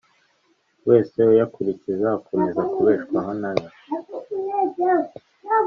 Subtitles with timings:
[0.87, 3.67] wese uyakurikiza akomeze kubeshwaho na yo